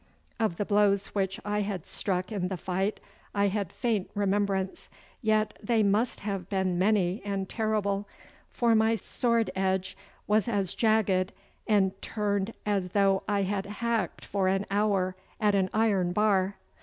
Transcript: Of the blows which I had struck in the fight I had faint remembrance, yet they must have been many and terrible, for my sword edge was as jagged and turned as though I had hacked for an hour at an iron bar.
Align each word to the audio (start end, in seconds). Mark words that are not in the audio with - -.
Of 0.39 0.55
the 0.57 0.65
blows 0.65 1.09
which 1.13 1.39
I 1.45 1.61
had 1.61 1.85
struck 1.85 2.31
in 2.31 2.47
the 2.47 2.57
fight 2.57 2.99
I 3.35 3.49
had 3.49 3.71
faint 3.71 4.09
remembrance, 4.15 4.89
yet 5.21 5.59
they 5.61 5.83
must 5.83 6.21
have 6.21 6.49
been 6.49 6.79
many 6.79 7.21
and 7.23 7.47
terrible, 7.47 8.07
for 8.49 8.73
my 8.73 8.95
sword 8.95 9.51
edge 9.55 9.95
was 10.25 10.47
as 10.47 10.73
jagged 10.73 11.33
and 11.67 12.01
turned 12.01 12.55
as 12.65 12.93
though 12.93 13.21
I 13.29 13.43
had 13.43 13.67
hacked 13.67 14.25
for 14.25 14.47
an 14.47 14.65
hour 14.71 15.15
at 15.39 15.53
an 15.53 15.69
iron 15.71 16.13
bar. 16.13 16.55